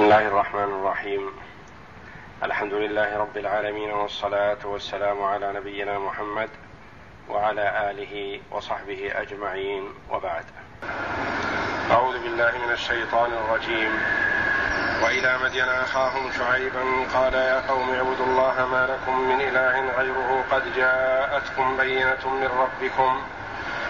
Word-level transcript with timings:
بسم 0.00 0.12
الله 0.12 0.26
الرحمن 0.28 0.70
الرحيم. 0.80 1.30
الحمد 2.42 2.72
لله 2.72 3.18
رب 3.18 3.36
العالمين 3.36 3.90
والصلاة 3.90 4.58
والسلام 4.64 5.22
على 5.22 5.52
نبينا 5.52 5.98
محمد 5.98 6.48
وعلى 7.28 7.90
آله 7.90 8.40
وصحبه 8.50 9.12
أجمعين 9.14 9.84
وبعد. 10.10 10.44
أعوذ 11.90 12.22
بالله 12.22 12.52
من 12.66 12.72
الشيطان 12.72 13.32
الرجيم. 13.32 13.92
وإلى 15.04 15.38
مدين 15.44 15.68
أخاهم 15.68 16.32
شعيبا 16.38 16.84
قال 17.14 17.34
يا 17.34 17.60
قوم 17.68 17.90
اعبدوا 17.94 18.26
الله 18.26 18.66
ما 18.72 18.86
لكم 18.86 19.20
من 19.20 19.40
إله 19.40 19.96
غيره 19.98 20.44
قد 20.50 20.62
جاءتكم 20.76 21.76
بينة 21.76 22.24
من 22.24 22.48
ربكم. 22.62 23.22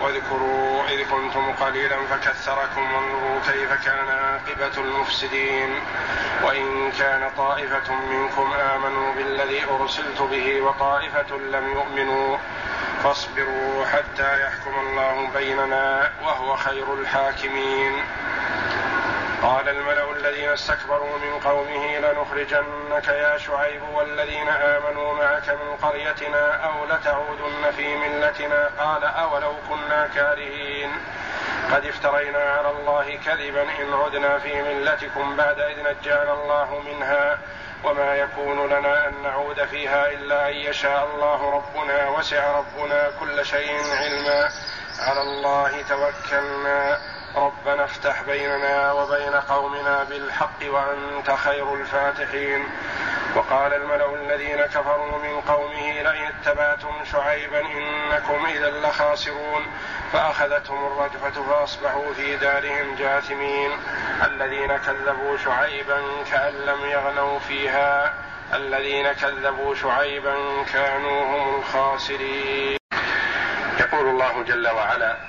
واذكروا 0.00 0.88
إذ 0.88 1.10
كنتم 1.10 1.52
قليلا 1.52 1.96
فكثركم 2.10 2.92
وانظروا 2.94 3.40
كيف 3.46 3.72
كان 3.84 4.08
عاقبة 4.08 4.82
المفسدين. 4.82 5.80
وإن 6.44 6.92
كان 6.98 7.30
طائفة 7.36 7.94
منكم 7.94 8.52
آمنوا 8.52 9.14
بالذي 9.14 9.64
أرسلت 9.64 10.22
به 10.22 10.60
وطائفة 10.60 11.36
لم 11.36 11.72
يؤمنوا 11.72 12.38
فاصبروا 13.02 13.86
حتى 13.86 14.42
يحكم 14.42 14.74
الله 14.80 15.30
بيننا 15.34 16.12
وهو 16.22 16.56
خير 16.56 16.94
الحاكمين. 16.94 17.92
قال 19.48 19.68
الملأ 19.68 20.12
الذين 20.12 20.48
استكبروا 20.48 21.18
من 21.18 21.40
قومه 21.40 21.98
لنخرجنك 21.98 23.08
يا 23.08 23.38
شعيب 23.38 23.82
والذين 23.82 24.48
آمنوا 24.48 25.14
معك 25.14 25.48
من 25.48 25.76
قريتنا 25.82 26.54
أو 26.54 26.84
لتعودن 26.84 27.70
في 27.76 27.96
ملتنا 27.96 28.70
قال 28.78 29.04
أولو 29.04 29.52
كنا 29.68 30.06
كارهين 30.14 30.90
قد 31.72 31.86
افترينا 31.86 32.38
على 32.38 32.70
الله 32.70 33.18
كذبا 33.24 33.62
إن 33.62 33.94
عدنا 33.94 34.38
في 34.38 34.62
ملتكم 34.62 35.36
بعد 35.36 35.60
إذ 35.60 35.82
نجانا 35.82 36.32
الله 36.32 36.82
منها 36.86 37.38
وما 37.84 38.14
يكون 38.16 38.66
لنا 38.66 39.08
أن 39.08 39.22
نعود 39.22 39.64
فيها 39.64 40.10
إلا 40.10 40.48
أن 40.48 40.54
يشاء 40.54 41.08
الله 41.14 41.50
ربنا 41.50 42.08
وسع 42.08 42.58
ربنا 42.58 43.10
كل 43.20 43.46
شيء 43.46 43.72
علما 44.00 44.48
على 44.98 45.20
الله 45.20 45.82
توكلنا 45.88 46.98
ربنا 47.36 47.84
افتح 47.84 48.22
بيننا 48.22 48.92
وبين 48.92 49.34
قومنا 49.34 50.04
بالحق 50.04 50.58
وأنت 50.64 51.30
خير 51.30 51.74
الفاتحين. 51.74 52.68
وقال 53.36 53.74
الملأ 53.74 54.14
الذين 54.14 54.62
كفروا 54.62 55.18
من 55.18 55.40
قومه 55.40 56.02
لئن 56.02 56.26
اتبعتم 56.26 57.04
شعيبا 57.12 57.60
إنكم 57.60 58.46
إذا 58.46 58.70
لخاسرون. 58.70 59.66
فأخذتهم 60.12 60.86
الرجفة 60.86 61.42
فأصبحوا 61.42 62.12
في 62.14 62.36
دارهم 62.36 62.94
جاثمين. 62.94 63.70
الذين 64.24 64.76
كذبوا 64.76 65.36
شعيبا 65.36 66.00
كأن 66.30 66.54
لم 66.54 66.90
يغنوا 66.90 67.38
فيها. 67.38 68.14
الذين 68.54 69.12
كذبوا 69.12 69.74
شعيبا 69.74 70.64
كانوا 70.72 71.24
هم 71.24 71.58
الخاسرين. 71.58 72.78
يقول 73.80 74.08
الله 74.08 74.42
جل 74.42 74.68
وعلا 74.68 75.27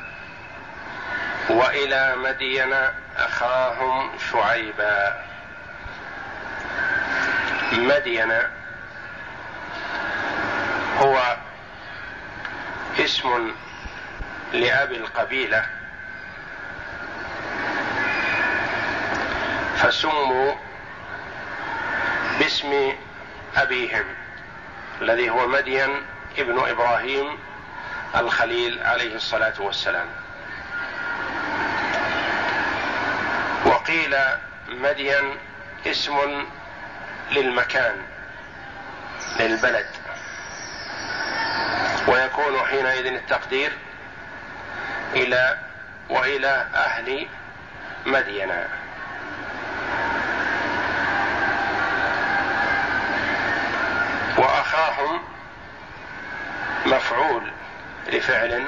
وإلى 1.50 2.16
مدين 2.16 2.73
أخاهم 3.17 4.11
شعيبا. 4.31 5.23
مدين 7.72 8.33
هو 10.99 11.38
اسم 12.99 13.52
لأبي 14.54 14.98
القبيلة. 14.98 15.65
فسموا 19.77 20.54
باسم 22.39 22.93
أبيهم 23.58 24.05
الذي 25.02 25.30
هو 25.30 25.48
مدين 25.48 26.05
ابن 26.38 26.59
إبراهيم 26.59 27.39
الخليل 28.15 28.83
عليه 28.83 29.15
الصلاة 29.15 29.54
والسلام. 29.59 30.08
وقيل 33.89 34.16
مدين 34.67 35.38
اسم 35.86 36.45
للمكان 37.32 37.95
للبلد. 39.39 39.86
ويكون 42.08 42.60
حينئذ 42.70 43.05
التقدير 43.05 43.72
إلى 45.14 45.58
وإلى 46.10 46.67
أهل 46.76 47.27
مدينة. 48.05 48.67
وأخاهم 54.38 55.21
مفعول 56.86 57.52
لفعل 58.08 58.67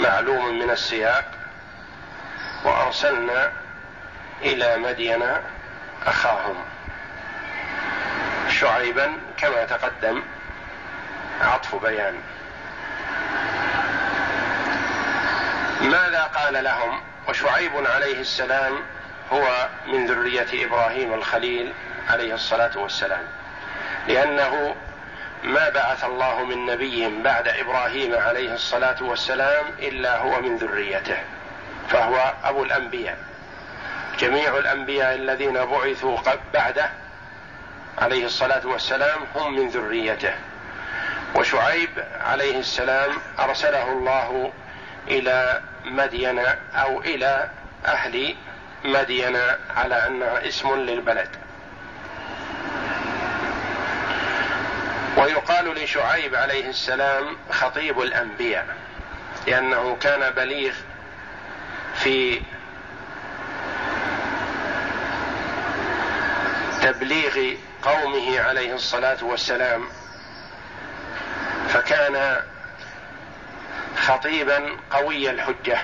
معلوم 0.00 0.58
من 0.58 0.70
السياق. 0.70 1.30
وأرسلنا 2.64 3.65
إلى 4.42 4.76
مدين 4.76 5.22
أخاهم. 6.06 6.64
شعيبا 8.48 9.12
كما 9.38 9.64
تقدم 9.64 10.22
عطف 11.40 11.74
بيان. 11.74 12.14
ماذا 15.80 16.22
قال 16.22 16.64
لهم؟ 16.64 17.00
وشعيب 17.28 17.86
عليه 17.86 18.20
السلام 18.20 18.72
هو 19.32 19.68
من 19.86 20.06
ذرية 20.06 20.66
إبراهيم 20.66 21.14
الخليل 21.14 21.72
عليه 22.08 22.34
الصلاة 22.34 22.78
والسلام. 22.78 23.22
لأنه 24.08 24.76
ما 25.44 25.68
بعث 25.68 26.04
الله 26.04 26.44
من 26.44 26.66
نبي 26.66 27.22
بعد 27.22 27.48
إبراهيم 27.48 28.14
عليه 28.14 28.54
الصلاة 28.54 28.96
والسلام 29.00 29.64
إلا 29.78 30.16
هو 30.16 30.40
من 30.40 30.56
ذريته 30.56 31.18
فهو 31.88 32.34
أبو 32.44 32.64
الأنبياء. 32.64 33.18
جميع 34.18 34.58
الأنبياء 34.58 35.14
الذين 35.14 35.64
بعثوا 35.64 36.18
بعده 36.54 36.90
عليه 37.98 38.26
الصلاة 38.26 38.66
والسلام 38.66 39.20
هم 39.34 39.56
من 39.56 39.68
ذريته. 39.68 40.34
وشعيب 41.34 41.90
عليه 42.20 42.58
السلام 42.58 43.10
أرسله 43.38 43.92
الله 43.92 44.52
إلى 45.08 45.60
مدين 45.84 46.38
أو 46.74 47.00
إلى 47.00 47.50
أهل 47.86 48.34
مدين 48.84 49.36
على 49.76 50.06
انها 50.06 50.48
اسم 50.48 50.74
للبلد. 50.74 51.28
ويقال 55.16 55.74
لشعيب 55.74 56.34
عليه 56.34 56.68
السلام 56.68 57.36
خطيب 57.50 58.00
الأنبياء 58.00 58.66
لأنه 59.46 59.96
كان 60.00 60.30
بليغ 60.30 60.72
في 61.94 62.42
تبليغ 66.86 67.56
قومه 67.82 68.40
عليه 68.40 68.74
الصلاة 68.74 69.24
والسلام 69.24 69.88
فكان 71.68 72.36
خطيبا 73.96 74.76
قوي 74.90 75.30
الحجة. 75.30 75.78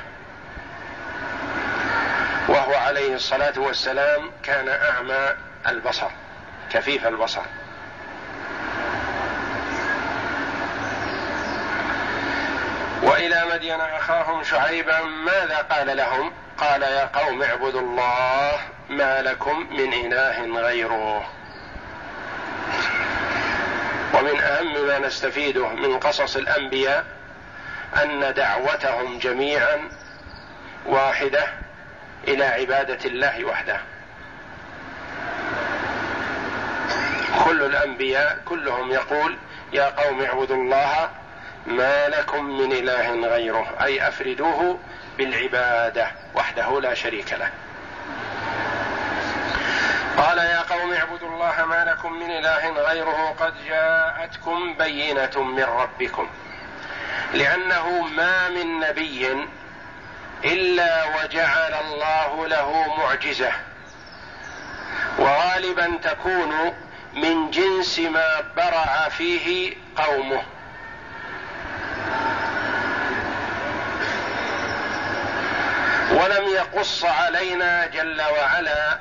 وهو 2.48 2.74
عليه 2.74 3.14
الصلاة 3.14 3.52
والسلام 3.56 4.30
كان 4.42 4.68
أعمى 4.68 5.34
البصر 5.68 6.10
كفيف 6.72 7.06
البصر. 7.06 7.42
وإلى 13.02 13.44
مدين 13.54 13.80
أخاهم 13.80 14.44
شعيبا 14.44 15.00
ماذا 15.00 15.56
قال 15.56 15.96
لهم؟ 15.96 16.32
قال 16.58 16.82
يا 16.82 17.04
قوم 17.04 17.42
اعبدوا 17.42 17.80
الله 17.80 18.71
ما 18.88 19.22
لكم 19.22 19.66
من 19.70 19.92
إله 19.92 20.60
غيره. 20.60 21.24
ومن 24.14 24.40
أهم 24.40 24.86
ما 24.86 24.98
نستفيده 24.98 25.68
من 25.68 25.98
قصص 25.98 26.36
الأنبياء 26.36 27.04
أن 28.02 28.34
دعوتهم 28.34 29.18
جميعا 29.18 29.88
واحدة 30.86 31.46
إلى 32.28 32.44
عبادة 32.44 33.04
الله 33.04 33.44
وحده. 33.44 33.80
كل 37.44 37.62
الأنبياء 37.62 38.38
كلهم 38.44 38.90
يقول 38.90 39.38
يا 39.72 39.84
قوم 39.84 40.22
اعبدوا 40.22 40.56
الله 40.56 41.10
ما 41.66 42.08
لكم 42.08 42.44
من 42.44 42.72
إله 42.72 43.28
غيره. 43.28 43.66
أي 43.82 44.08
أفردوه 44.08 44.78
بالعبادة 45.18 46.10
وحده 46.34 46.80
لا 46.80 46.94
شريك 46.94 47.32
له. 47.32 47.50
قال 50.18 50.38
يا 50.38 50.60
قوم 50.60 50.92
اعبدوا 50.92 51.28
الله 51.28 51.64
ما 51.64 51.84
لكم 51.84 52.12
من 52.12 52.30
إله 52.30 52.70
غيره 52.70 53.34
قد 53.40 53.54
جاءتكم 53.68 54.74
بينة 54.74 55.42
من 55.42 55.62
ربكم 55.64 56.28
لأنه 57.34 58.00
ما 58.00 58.48
من 58.48 58.80
نبي 58.80 59.46
إلا 60.44 61.04
وجعل 61.04 61.74
الله 61.74 62.46
له 62.46 62.94
معجزة 62.98 63.52
وغالبا 65.18 65.98
تكون 66.02 66.74
من 67.14 67.50
جنس 67.50 67.98
ما 67.98 68.40
برع 68.56 69.08
فيه 69.08 69.74
قومه 69.96 70.42
ولم 76.10 76.48
يقص 76.48 77.04
علينا 77.04 77.86
جل 77.86 78.22
وعلا 78.22 78.98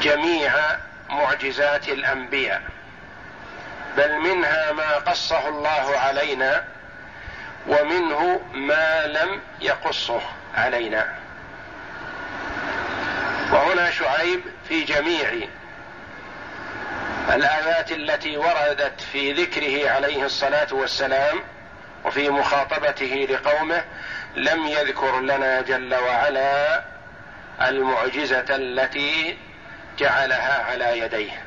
جميع 0.00 0.52
معجزات 1.08 1.88
الأنبياء 1.88 2.62
بل 3.96 4.18
منها 4.18 4.72
ما 4.72 4.94
قصه 4.94 5.48
الله 5.48 5.98
علينا 5.98 6.64
ومنه 7.66 8.40
ما 8.52 9.06
لم 9.06 9.40
يقصه 9.60 10.20
علينا. 10.54 11.14
وهنا 13.52 13.90
شعيب 13.90 14.40
في 14.68 14.84
جميع 14.84 15.48
الآيات 17.34 17.92
التي 17.92 18.36
وردت 18.36 19.00
في 19.12 19.32
ذكره 19.32 19.90
عليه 19.90 20.24
الصلاة 20.24 20.66
والسلام 20.72 21.40
وفي 22.04 22.30
مخاطبته 22.30 23.26
لقومه 23.30 23.84
لم 24.36 24.66
يذكر 24.66 25.20
لنا 25.20 25.60
جل 25.60 25.94
وعلا 25.94 26.82
المعجزة 27.60 28.44
التي 28.50 29.38
جعلها 29.98 30.64
على 30.64 30.98
يديه. 30.98 31.42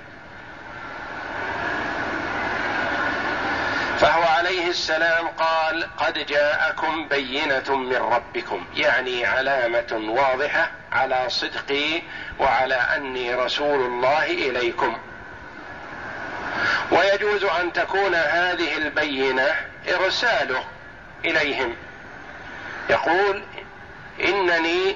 فهو 3.99 4.23
عليه 4.23 4.67
السلام 4.67 5.27
قال 5.27 5.87
قد 5.97 6.25
جاءكم 6.25 7.07
بينة 7.07 7.75
من 7.75 7.95
ربكم. 7.95 8.65
يعني 8.75 9.25
علامة 9.25 10.01
واضحة 10.07 10.71
على 10.91 11.25
صدقي 11.27 12.01
وعلى 12.39 12.75
أني 12.75 13.35
رسول 13.35 13.85
الله 13.85 14.25
إليكم. 14.25 14.97
ويجوز 16.91 17.43
أن 17.43 17.73
تكون 17.73 18.15
هذه 18.15 18.77
البينة 18.77 19.55
ارساله 19.89 20.63
إليهم. 21.25 21.75
يقول 22.89 23.43
إنني 24.23 24.95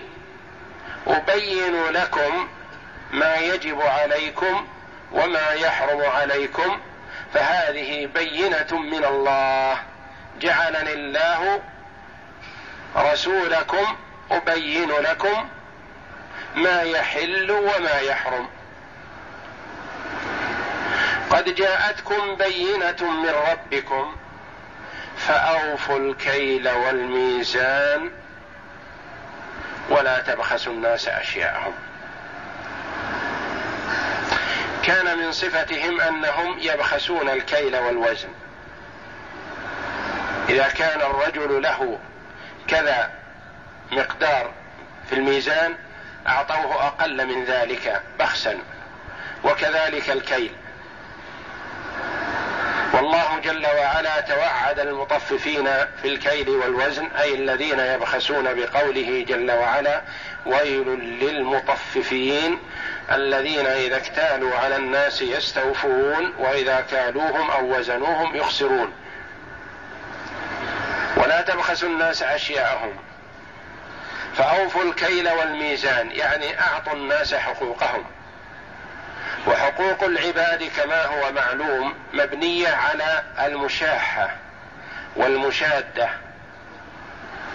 أبين 1.08 1.86
لكم 1.92 2.48
ما 3.16 3.36
يجب 3.36 3.82
عليكم 3.82 4.68
وما 5.12 5.52
يحرم 5.52 6.02
عليكم 6.02 6.80
فهذه 7.34 8.06
بينة 8.06 8.80
من 8.80 9.06
الله. 9.06 9.78
جعلني 10.40 10.94
الله 10.94 11.62
رسولكم 12.96 13.96
أبين 14.32 14.92
لكم 14.92 15.50
ما 16.56 16.82
يحل 16.82 17.52
وما 17.52 18.00
يحرم. 18.00 18.50
قد 21.30 21.56
جاءتكم 21.56 22.36
بينة 22.36 23.12
من 23.12 23.34
ربكم 23.52 24.16
فأوفوا 25.18 26.00
الكيل 26.00 26.70
والميزان 26.70 28.12
ولا 29.90 30.20
تبخسوا 30.20 30.74
الناس 30.74 31.08
أشياءهم. 31.08 31.74
كان 34.86 35.18
من 35.18 35.32
صفتهم 35.32 36.02
أنهم 36.02 36.60
يبخسون 36.60 37.30
الكيل 37.30 37.76
والوزن. 37.76 38.30
إذا 40.50 40.68
كان 40.68 41.02
الرجل 41.02 41.62
له 41.62 42.00
كذا 42.68 43.12
مقدار 43.92 44.52
في 45.10 45.16
الميزان 45.16 45.76
أعطوه 46.28 46.88
أقل 46.88 47.28
من 47.28 47.46
ذلك 47.46 48.02
بخسا 48.20 48.60
وكذلك 49.44 50.10
الكيل. 50.10 50.52
والله 52.96 53.40
جل 53.40 53.66
وعلا 53.66 54.20
توعد 54.22 54.80
المطففين 54.80 55.66
في 56.02 56.08
الكيل 56.08 56.50
والوزن 56.50 57.06
أي 57.06 57.36
الذين 57.36 57.80
يبخسون 57.80 58.54
بقوله 58.54 59.26
جل 59.28 59.52
وعلا 59.52 60.02
ويل 60.46 60.88
للمطففين 61.22 62.60
الذين 63.12 63.66
إذا 63.66 63.98
اكتالوا 63.98 64.56
على 64.56 64.76
الناس 64.76 65.22
يستوفون 65.22 66.34
وإذا 66.38 66.86
كالوهم 66.92 67.52
أو 67.52 67.78
وزنوهم 67.78 68.36
يخسرون. 68.36 68.94
ولا 71.18 71.42
تبخسوا 71.42 71.90
الناس 71.90 72.24
أشياءهم 72.24 72.94
فأوفوا 74.38 74.84
الكيل 74.84 75.30
والميزان 75.30 76.12
يعني 76.12 76.60
أعطوا 76.60 76.94
الناس 76.94 77.34
حقوقهم. 77.34 78.06
وحقوق 79.48 80.04
العباد 80.04 80.64
كما 80.78 81.06
هو 81.06 81.32
معلوم 81.32 81.94
مبنية 82.14 82.70
على 82.70 83.24
المشاحة 83.46 84.36
والمشادة 85.16 86.10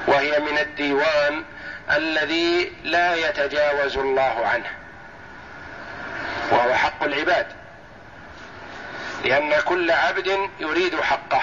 وهي 0.06 0.38
من 0.38 0.58
الديوان 0.58 1.44
الذي 1.90 2.72
لا 2.84 3.14
يتجاوز 3.14 3.96
الله 3.96 4.46
عنه 4.46 4.70
وهو 6.50 6.74
حق 6.74 7.02
العباد 7.02 7.46
لأن 9.24 9.60
كل 9.60 9.90
عبد 9.90 10.50
يريد 10.60 11.00
حقه. 11.00 11.42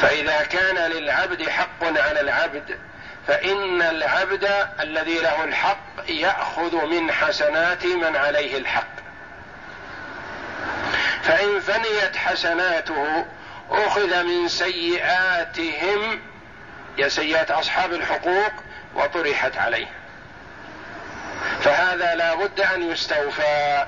فإذا 0.00 0.44
كان 0.44 0.90
للعبد 0.90 1.48
حق 1.48 1.84
على 1.84 2.20
العبد 2.20 2.78
فإن 3.26 3.82
العبد 3.82 4.68
الذي 4.80 5.18
له 5.18 5.44
الحق 5.44 5.78
يأخذ 6.08 6.86
من 6.86 7.12
حسنات 7.12 7.84
من 7.84 8.16
عليه 8.16 8.58
الحق. 8.58 8.92
فإن 11.22 11.60
فنيت 11.60 12.16
حسناته 12.16 13.26
أخذ 13.70 14.22
من 14.22 14.48
سيئاتهم 14.48 16.20
يا 16.98 17.08
سيئات 17.08 17.50
أصحاب 17.50 17.92
الحقوق 17.92 18.52
وطرحت 18.94 19.56
عليه. 19.56 19.86
فهذا 21.60 22.14
لا 22.14 22.34
بد 22.34 22.60
أن 22.60 22.90
يستوفى. 22.90 23.86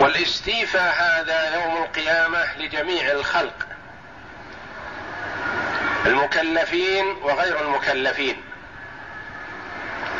والاستيفاء 0.00 0.94
هذا 0.98 1.54
يوم 1.54 1.76
القيامة 1.76 2.56
لجميع 2.58 3.10
الخلق. 3.10 3.66
المكلفين 6.06 7.06
وغير 7.22 7.60
المكلفين. 7.60 8.42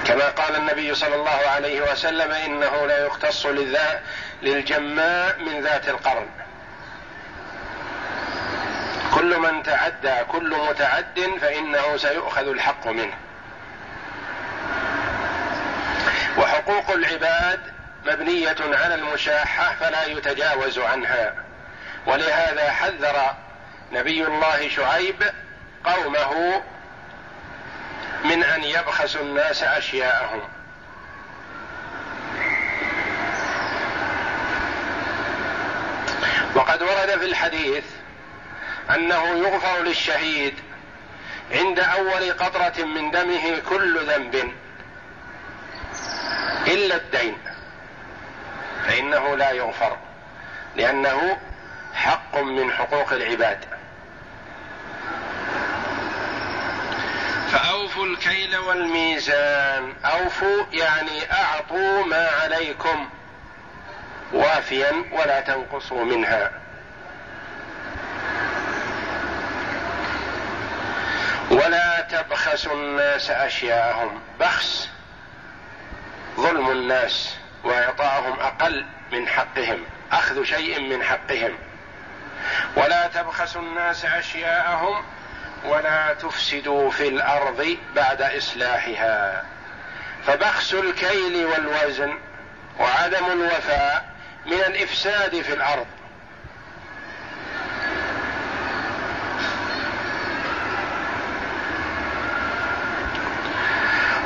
كما 0.04 0.28
قال 0.28 0.56
النبي 0.56 0.94
صلى 0.94 1.14
الله 1.14 1.40
عليه 1.54 1.92
وسلم 1.92 2.30
إنه 2.30 2.86
لا 2.86 3.06
يختص 3.06 3.46
للجماء 4.42 5.38
من 5.38 5.60
ذات 5.62 5.88
القرن. 5.88 6.28
كل 9.14 9.38
من 9.38 9.62
تعدى 9.62 10.24
كل 10.28 10.56
متعد 10.68 11.38
فإنه 11.40 11.96
سيؤخذ 11.96 12.48
الحق 12.48 12.86
منه. 12.86 13.14
وحقوق 16.38 16.90
العباد 16.90 17.79
مبنية 18.06 18.56
على 18.60 18.94
المشاحة 18.94 19.74
فلا 19.80 20.04
يتجاوز 20.04 20.78
عنها. 20.78 21.34
ولهذا 22.06 22.70
حذر 22.70 23.34
نبي 23.92 24.26
الله 24.26 24.68
شعيب 24.68 25.32
قومه 25.84 26.62
من 28.24 28.44
أن 28.44 28.64
يبخسوا 28.64 29.20
الناس 29.20 29.62
أشياءهم. 29.62 30.48
وقد 36.54 36.82
ورد 36.82 37.18
في 37.18 37.24
الحديث 37.24 37.84
أنه 38.94 39.24
يغفر 39.24 39.82
للشهيد 39.82 40.54
عند 41.52 41.78
أول 41.78 42.32
قطرة 42.32 42.84
من 42.84 43.10
دمه 43.10 43.58
كل 43.68 44.06
ذنب 44.06 44.52
إلا 46.66 46.96
الدين. 46.96 47.49
فإنه 48.90 49.36
لا 49.36 49.50
يغفر 49.50 49.96
لأنه 50.76 51.36
حق 51.94 52.38
من 52.38 52.72
حقوق 52.72 53.12
العباد. 53.12 53.64
الكيل 58.04 58.56
والميزان. 58.56 59.94
أوفوا 60.04 60.64
يعني 60.72 61.32
أعطوا 61.32 62.04
ما 62.06 62.28
عليكم 62.28 63.08
وافيا 64.32 65.04
ولا 65.12 65.40
تنقصوا 65.40 66.04
منها. 66.04 66.50
ولا 71.50 72.00
تبخسوا 72.00 72.74
الناس 72.74 73.30
أشياءهم. 73.30 74.20
بخس 74.40 74.88
ظلم 76.36 76.70
الناس. 76.70 77.39
وإعطاهم 77.64 78.40
أقل 78.40 78.86
من 79.12 79.28
حقهم 79.28 79.84
أخذ 80.12 80.44
شيء 80.44 80.80
من 80.80 81.02
حقهم. 81.02 81.58
ولا 82.76 83.06
تبخسوا 83.06 83.62
الناس 83.62 84.04
أشياءهم 84.04 85.04
ولا 85.64 86.14
تفسدوا 86.14 86.90
في 86.90 87.08
الأرض 87.08 87.76
بعد 87.96 88.22
إصلاحها. 88.22 89.44
فبخس 90.26 90.74
الكيل 90.74 91.46
والوزن 91.46 92.18
وعدم 92.78 93.26
الوفاء 93.32 94.04
من 94.46 94.52
الإفساد 94.52 95.40
في 95.40 95.52
الأرض. 95.52 95.86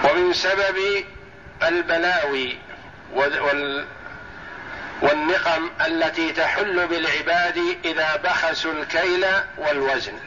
ومن 0.05 0.33
سبب 0.33 1.05
البلاوي 1.63 2.59
والنقم 5.03 5.71
التي 5.87 6.33
تحل 6.33 6.87
بالعباد 6.87 7.77
إذا 7.85 8.17
بخسوا 8.17 8.73
الكيل 8.73 9.27
والوزن. 9.59 10.19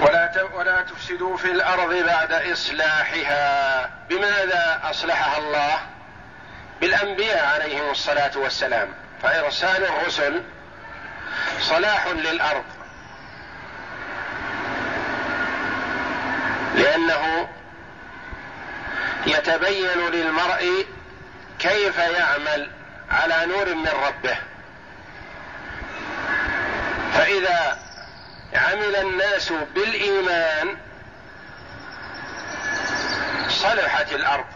ولا 0.00 0.44
ولا 0.54 0.82
تفسدوا 0.82 1.36
في 1.36 1.50
الأرض 1.50 1.94
بعد 1.94 2.32
إصلاحها. 2.32 3.90
بماذا 4.08 4.80
أصلحها 4.84 5.38
الله؟ 5.38 5.78
بالأنبياء 6.80 7.44
عليهم 7.54 7.90
الصلاة 7.90 8.38
والسلام. 8.38 8.88
فإرسال 9.22 9.84
الرسل 9.84 10.42
صلاح 11.60 12.06
للأرض. 12.06 12.64
لأنه 16.78 17.48
يتبين 19.26 20.10
للمرء 20.12 20.86
كيف 21.58 21.98
يعمل 21.98 22.70
على 23.10 23.46
نور 23.46 23.74
من 23.74 23.88
ربه. 24.06 24.36
فإذا 27.12 27.78
عمل 28.54 28.96
الناس 28.96 29.52
بالإيمان 29.74 30.76
صلحت 33.48 34.12
الأرض 34.12 34.46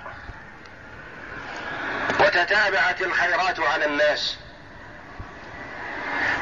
وتتابعت 2.21 3.03
الخيرات 3.03 3.61
على 3.61 3.85
الناس. 3.85 4.37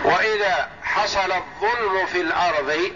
وإذا 0.04 0.68
حصل 0.82 1.32
الظلم 1.32 2.06
في 2.06 2.20
الأرض 2.20 2.92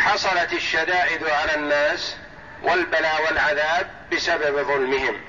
حصلت 0.00 0.52
الشدائد 0.52 1.24
على 1.28 1.54
الناس 1.54 2.16
والبلاء 2.62 3.26
والعذاب 3.26 3.90
بسبب 4.12 4.62
ظلمهم. 4.62 5.20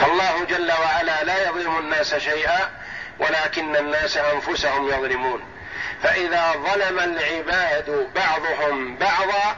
فالله 0.00 0.44
جل 0.44 0.72
وعلا 0.72 1.24
لا 1.24 1.48
يظلم 1.48 1.78
الناس 1.78 2.14
شيئا 2.14 2.70
ولكن 3.18 3.76
الناس 3.76 4.16
أنفسهم 4.16 4.88
يظلمون. 4.88 5.44
فإذا 6.02 6.52
ظلم 6.52 6.98
العباد 6.98 8.10
بعضهم 8.14 8.96
بعضا 8.96 9.56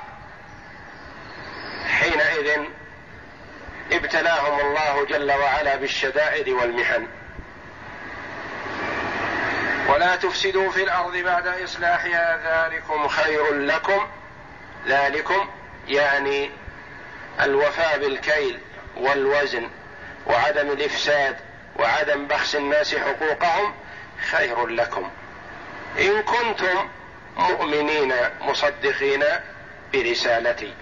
حينئذ 1.86 2.60
ابتلاهم 3.92 4.60
الله 4.60 5.06
جل 5.08 5.32
وعلا 5.32 5.76
بالشدائد 5.76 6.48
والمحن. 6.48 7.06
ولا 9.88 10.16
تفسدوا 10.16 10.70
في 10.70 10.82
الأرض 10.82 11.16
بعد 11.16 11.46
إصلاحها 11.46 12.68
ذلكم 12.68 13.08
خير 13.08 13.54
لكم. 13.54 14.06
ذلكم 14.86 15.48
يعني 15.88 16.50
الوفاء 17.40 17.98
بالكيل 17.98 18.60
والوزن 18.96 19.70
وعدم 20.26 20.70
الإفساد 20.70 21.36
وعدم 21.76 22.26
بخس 22.26 22.56
الناس 22.56 22.94
حقوقهم 22.94 23.74
خير 24.30 24.66
لكم. 24.66 25.10
إن 25.98 26.22
كنتم 26.22 26.88
مؤمنين 27.36 28.12
مصدقين 28.40 29.24
برسالتي. 29.92 30.74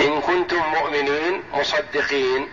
إن 0.00 0.20
كنتم 0.20 0.62
مؤمنين 0.62 1.42
مصدقين 1.52 2.48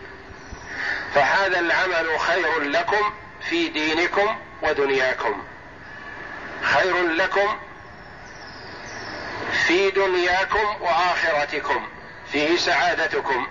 فهذا 1.14 1.60
العمل 1.60 2.20
خير 2.20 2.62
لكم 2.62 3.14
في 3.50 3.68
دينكم 3.68 4.38
ودنياكم. 4.62 5.44
خير 6.62 7.08
لكم 7.08 7.58
في 9.68 9.92
دنياكم 9.92 10.82
وآخرتكم. 10.82 11.88
فيه 12.32 12.58
سعادتكم. 12.58 13.48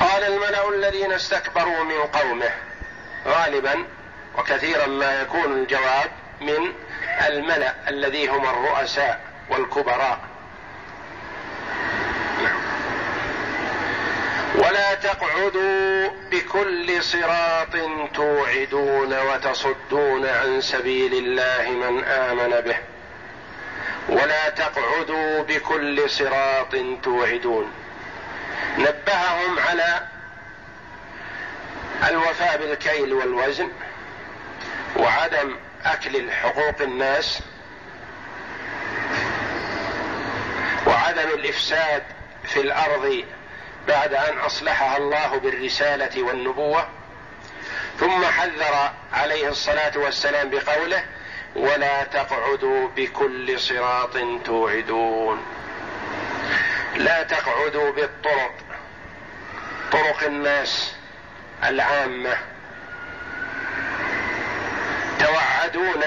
قال 0.00 0.24
الملأ 0.24 0.68
الذين 0.68 1.12
استكبروا 1.12 1.84
من 1.84 2.00
قومه. 2.00 2.50
غالبا 3.26 3.84
وكثيرا 4.38 4.86
ما 4.86 5.20
يكون 5.20 5.52
الجواب 5.52 6.10
من 6.40 6.72
الملأ 7.26 7.74
الذي 7.88 8.28
هم 8.28 8.44
الرؤساء 8.44 9.20
والكبراء. 9.50 10.27
تقعدوا 15.18 16.08
بكل 16.30 17.02
صراط 17.02 17.76
توعدون 18.14 19.18
وتصدون 19.18 20.26
عن 20.26 20.60
سبيل 20.60 21.14
الله 21.14 21.70
من 21.70 22.04
آمن 22.04 22.60
به. 22.60 22.76
ولا 24.08 24.48
تقعدوا 24.48 25.42
بكل 25.42 26.10
صراط 26.10 26.76
توعدون. 27.02 27.72
نبههم 28.78 29.58
على 29.58 30.00
الوفاء 32.08 32.56
بالكيل 32.58 33.12
والوزن 33.12 33.68
وعدم 34.96 35.56
أكل 35.84 36.30
حقوق 36.30 36.80
الناس 36.80 37.40
وعدم 40.86 41.28
الإفساد 41.34 42.02
في 42.44 42.60
الأرض 42.60 43.24
بعد 43.88 44.14
أن 44.14 44.38
أصلحها 44.38 44.96
الله 44.96 45.38
بالرسالة 45.38 46.22
والنبوة 46.22 46.88
ثم 48.00 48.24
حذر 48.24 48.92
عليه 49.12 49.48
الصلاة 49.48 49.98
والسلام 49.98 50.50
بقوله 50.50 51.04
ولا 51.56 52.04
تقعدوا 52.04 52.88
بكل 52.96 53.60
صراط 53.60 54.16
توعدون. 54.44 55.46
لا 56.96 57.22
تقعدوا 57.22 57.90
بالطرق 57.90 58.54
طرق 59.92 60.24
الناس 60.24 60.94
العامة. 61.64 62.36
توعدون 65.18 66.04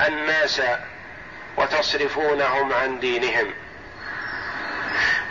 الناس 0.00 0.62
وتصرفونهم 1.56 2.72
عن 2.72 3.00
دينهم. 3.00 3.54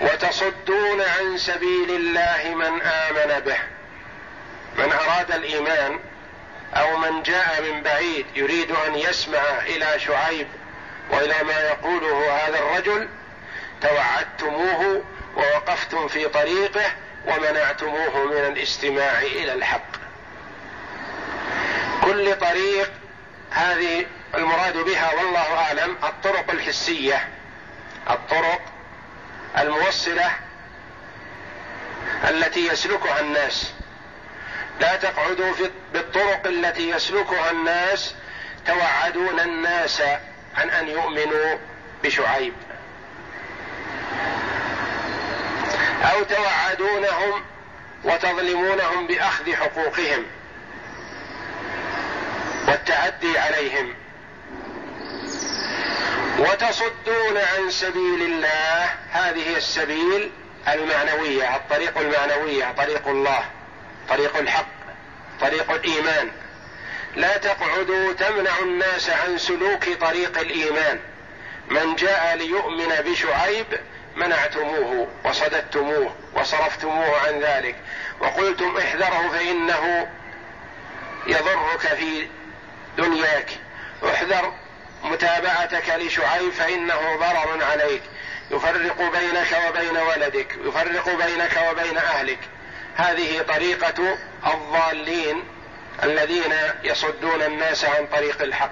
وتصدون 0.01 1.01
عن 1.01 1.37
سبيل 1.37 1.89
الله 1.89 2.55
من 2.55 2.81
آمن 2.81 3.39
به. 3.39 3.57
من 4.77 4.91
أراد 4.91 5.31
الإيمان 5.31 5.99
أو 6.73 6.97
من 6.97 7.23
جاء 7.23 7.61
من 7.61 7.83
بعيد 7.83 8.25
يريد 8.35 8.71
أن 8.71 8.95
يسمع 8.95 9.59
إلى 9.65 9.99
شعيب 9.99 10.47
وإلى 11.11 11.43
ما 11.43 11.59
يقوله 11.59 12.31
هذا 12.31 12.59
الرجل 12.59 13.09
توعدتموه 13.81 15.03
ووقفتم 15.35 16.07
في 16.07 16.27
طريقه 16.27 16.85
ومنعتموه 17.27 18.25
من 18.25 18.37
الاستماع 18.37 19.21
إلى 19.21 19.53
الحق. 19.53 19.93
كل 22.03 22.35
طريق 22.35 22.91
هذه 23.51 24.05
المراد 24.35 24.77
بها 24.77 25.13
والله 25.13 25.57
أعلم 25.57 25.97
الطرق 26.03 26.51
الحسية. 26.51 27.27
الطرق 28.09 28.72
الموصلة 29.57 30.31
التي 32.29 32.67
يسلكها 32.67 33.19
الناس. 33.19 33.73
لا 34.79 34.95
تقعدوا 34.95 35.53
في 35.53 35.71
بالطرق 35.93 36.47
التي 36.47 36.89
يسلكها 36.89 37.51
الناس 37.51 38.15
توعدون 38.65 39.39
الناس 39.39 40.01
عن 40.55 40.69
أن 40.69 40.87
يؤمنوا 40.87 41.57
بشعيب. 42.03 42.53
أو 46.03 46.23
توعدونهم 46.23 47.43
وتظلمونهم 48.03 49.07
بأخذ 49.07 49.55
حقوقهم 49.55 50.25
والتعدي 52.67 53.39
عليهم. 53.39 53.93
وتصدون 56.39 57.37
عن 57.37 57.69
سبيل 57.69 58.21
الله. 58.21 58.89
هذه 59.11 59.57
السبيل 59.57 60.31
المعنوية 60.67 61.55
الطريق 61.55 61.97
المعنوية 61.97 62.71
طريق 62.77 63.07
الله 63.07 63.45
طريق 64.09 64.37
الحق 64.37 64.67
طريق 65.41 65.71
الإيمان. 65.71 66.31
لا 67.15 67.37
تقعدوا 67.37 68.13
تمنع 68.13 68.59
الناس 68.59 69.09
عن 69.09 69.37
سلوك 69.37 69.89
طريق 70.01 70.39
الإيمان. 70.39 70.99
من 71.67 71.95
جاء 71.95 72.35
ليؤمن 72.35 72.95
بشعيب 73.05 73.65
منعتموه 74.15 75.07
وصددتموه 75.25 76.15
وصرفتموه 76.35 77.19
عن 77.27 77.39
ذلك. 77.39 77.75
وقلتم 78.19 78.77
احذره 78.77 79.29
فإنه 79.33 80.07
يضرك 81.27 81.79
في 81.79 82.27
دنياك. 82.97 83.49
احذر 84.05 84.53
متابعتك 85.03 85.89
لشعيب 85.89 86.51
فإنه 86.51 87.15
ضرر 87.15 87.63
عليك. 87.63 88.01
يفرق 88.51 89.11
بينك 89.11 89.57
وبين 89.69 89.97
ولدك 89.97 90.57
يفرق 90.65 91.25
بينك 91.25 91.59
وبين 91.71 91.97
أهلك. 91.97 92.39
هذه 92.95 93.41
طريقة 93.41 94.17
الضالين 94.47 95.43
الذين 96.03 96.53
يصدون 96.83 97.41
الناس 97.41 97.85
عن 97.85 98.07
طريق 98.07 98.41
الحق. 98.41 98.71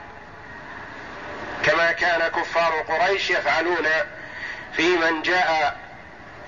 كما 1.65 1.91
كان 1.91 2.27
كفار 2.27 2.85
قريش 2.87 3.29
يفعلون 3.29 3.87
في 4.73 4.87
من 4.97 5.21
جاء 5.21 5.79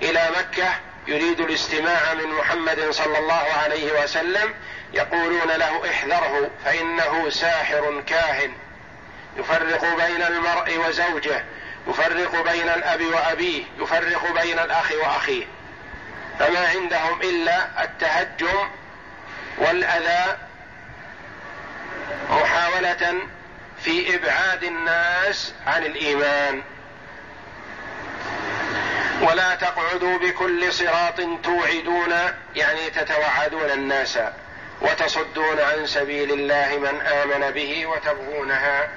إلى 0.02 0.28
مكة 0.38 0.68
يريد 1.06 1.40
الاستماع 1.40 2.14
من 2.14 2.28
محمد 2.28 2.90
صلى 2.90 3.18
الله 3.18 3.46
عليه 3.62 4.02
وسلم 4.02 4.54
يقولون 4.92 5.48
له 5.48 5.90
احذره 5.90 6.50
فإنه 6.64 7.30
ساحر 7.30 8.02
كاهن. 8.06 8.52
يفرق 9.36 10.06
بين 10.06 10.22
المرء 10.22 10.78
وزوجه 10.88 11.44
يفرق 11.88 12.52
بين 12.52 12.68
الأب 12.68 13.02
وأبيه 13.02 13.64
يفرق 13.78 14.42
بين 14.42 14.58
الأخ 14.58 14.92
وأخيه. 14.92 15.44
فما 16.38 16.68
عندهم 16.68 17.20
إلا 17.22 17.84
التهجم 17.84 18.68
والأذى 19.58 20.36
محاولة 22.30 23.14
في 23.82 24.16
إبعاد 24.16 24.64
الناس 24.64 25.52
عن 25.66 25.84
الإيمان. 25.84 26.62
ولا 29.22 29.54
تقعدوا 29.54 30.18
بكل 30.18 30.72
صراط 30.72 31.20
توعدون 31.44 32.14
يعني 32.56 32.90
تتوعدون 32.90 33.70
الناس 33.70 34.18
وتصدون 34.80 35.60
عن 35.60 35.86
سبيل 35.86 36.32
الله 36.32 36.78
من 36.78 37.00
آمن 37.00 37.50
به 37.50 37.86
وتبغونها. 37.86 38.88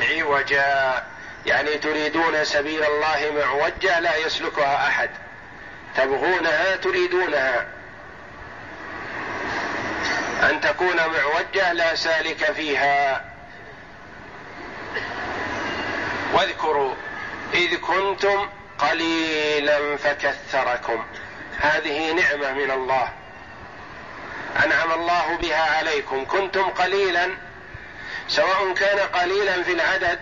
عوجا. 0.00 1.02
يعني 1.46 1.78
تريدون 1.78 2.44
سبيل 2.44 2.84
الله 2.84 3.32
معوجه 3.36 4.00
لا 4.00 4.16
يسلكها 4.16 4.88
أحد. 4.88 5.10
تبغونها 5.96 6.76
تريدونها. 6.76 7.66
أن 10.42 10.60
تكون 10.60 10.96
معوجة 10.96 11.72
لا 11.72 11.94
سالك 11.94 12.52
فيها. 12.52 13.24
واذكروا 16.32 16.94
إذ 17.54 17.76
كنتم 17.76 18.48
قليلا 18.78 19.96
فكثركم. 19.96 21.04
هذه 21.60 22.12
نعمة 22.12 22.52
من 22.52 22.70
الله. 22.70 23.08
أنعم 24.64 24.92
الله 24.92 25.36
بها 25.36 25.76
عليكم. 25.78 26.24
كنتم 26.24 26.62
قليلا 26.62 27.45
سواء 28.28 28.74
كان 28.74 28.98
قليلا 28.98 29.62
في 29.62 29.72
العدد 29.72 30.18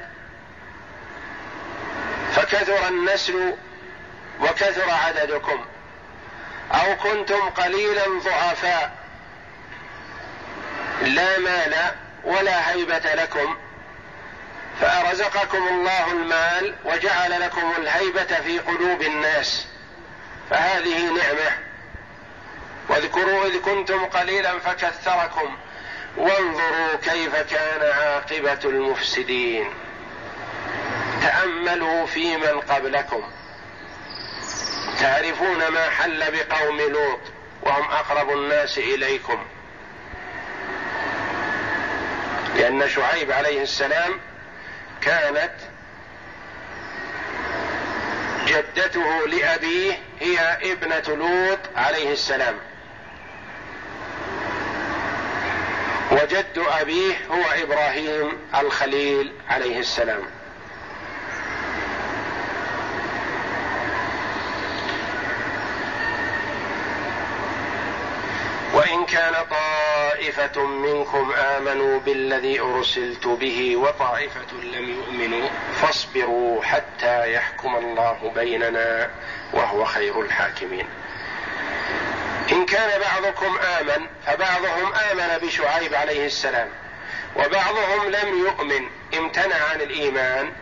فكثر 2.35 2.89
النسل 2.89 3.55
وكثر 4.41 4.91
عددكم. 4.91 5.65
أو 6.73 6.97
كنتم 6.97 7.51
قليلا 7.51 8.05
ضعفاء 8.25 8.97
لا 11.03 11.39
مال 11.39 11.75
ولا 12.25 12.71
هيبة 12.71 13.15
لكم. 13.15 13.57
فأرزقكم 14.81 15.69
الله 15.69 16.13
المال 16.13 16.75
وجعل 16.85 17.41
لكم 17.41 17.73
الهيبة 17.79 18.41
في 18.45 18.59
قلوب 18.59 19.03
الناس. 19.03 19.67
فهذه 20.51 20.99
نعمة. 20.99 21.59
واذكروا 22.89 23.47
إذ 23.47 23.61
كنتم 23.61 24.05
قليلا 24.05 24.59
فكثركم. 24.59 25.57
وانظروا 26.17 26.97
كيف 27.03 27.37
كان 27.37 27.93
عاقبة 27.93 28.71
المفسدين. 28.71 29.71
تأملوا 31.23 32.07
في 32.07 32.37
من 32.37 32.61
قبلكم. 32.61 33.23
تعرفون 35.01 35.69
ما 35.69 35.91
حل 35.91 36.25
بقوم 36.33 36.81
لوط 36.81 37.21
وهم 37.63 37.91
أقرب 37.91 38.31
الناس 38.31 38.79
إليكم. 38.79 39.45
لأن 42.57 42.89
شعيب 42.89 43.33
عليه 43.33 43.63
السلام 43.63 44.21
كانت 45.01 45.53
جدته 48.47 49.27
لأبيه 49.27 49.99
هي 50.21 50.59
ابنة 50.73 51.17
لوط 51.17 51.59
عليه 51.77 52.13
السلام. 52.13 52.55
وجد 56.15 56.59
أبيه 56.81 57.15
هو 57.31 57.63
إبراهيم 57.63 58.39
الخليل 58.61 59.33
عليه 59.49 59.79
السلام. 59.79 60.23
وإن 68.75 69.07
كان 69.07 69.35
طائفة 69.51 70.67
منكم 70.67 71.33
آمنوا 71.33 72.01
بالذي 72.01 72.61
أرسلت 72.61 73.27
به 73.27 73.77
وطائفة 73.77 74.53
لم 74.63 74.91
يؤمنوا 74.91 75.49
فاصبروا 75.81 76.63
حتى 76.63 77.33
يحكم 77.33 77.77
الله 77.77 78.33
بيننا 78.35 79.11
وهو 79.53 79.85
خير 79.85 80.21
الحاكمين. 80.21 80.87
إن 82.53 82.67
كان 82.67 83.01
بعضكم 83.01 83.59
آمن 83.59 84.07
فبعضهم 84.27 84.93
آمن 84.95 85.39
بشعيب 85.47 85.95
عليه 85.95 86.27
السلام 86.27 86.69
وبعضهم 87.37 88.11
لم 88.11 88.39
يؤمن 88.47 88.89
امتنع 89.15 89.57
عن 89.71 89.81
الإيمان 89.81 90.53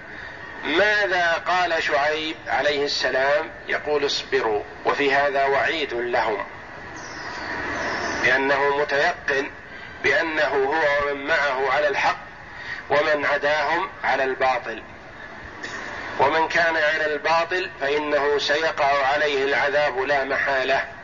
ماذا 0.65 1.33
قال 1.33 1.83
شعيب 1.83 2.37
عليه 2.47 2.85
السلام؟ 2.85 3.51
يقول 3.69 4.07
اصبروا 4.07 4.63
وفي 4.85 5.15
هذا 5.15 5.45
وعيد 5.45 5.95
لهم. 5.95 6.47
لأنه 8.25 8.77
متيقن 8.77 9.51
بأنه 10.03 10.43
هو 10.43 11.11
ومن 11.11 11.27
معه 11.27 11.73
على 11.73 11.89
الحق 11.89 12.19
ومن 12.91 13.27
عداهم 13.27 13.89
على 14.05 14.25
الباطل. 14.25 14.83
ومن 16.21 16.49
كان 16.49 16.77
على 16.77 17.07
الباطل 17.15 17.71
فإنه 17.81 18.39
سيقع 18.39 19.07
عليه 19.07 19.45
العذاب 19.45 19.99
لا 19.99 20.25
محالة. 20.25 21.02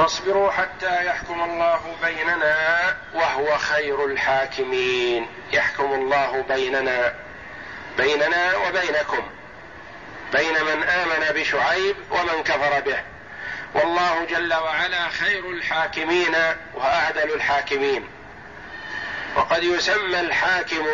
فاصبروا 0.00 0.50
حتى 0.50 1.06
يحكم 1.06 1.42
الله 1.42 1.96
بيننا 2.02 2.96
وهو 3.14 3.58
خير 3.58 4.04
الحاكمين. 4.04 5.28
يحكم 5.52 5.92
الله 5.92 6.44
بيننا 6.48 7.14
بيننا 7.96 8.56
وبينكم. 8.56 9.30
بين 10.32 10.64
من 10.64 10.82
آمن 10.82 11.40
بشعيب 11.40 11.96
ومن 12.10 12.42
كفر 12.42 12.80
به. 12.80 13.02
والله 13.74 14.24
جل 14.24 14.54
وعلا 14.54 15.08
خير 15.08 15.50
الحاكمين 15.50 16.36
وأعدل 16.74 17.34
الحاكمين. 17.34 18.08
وقد 19.36 19.62
يسمى 19.62 20.20
الحاكم 20.20 20.86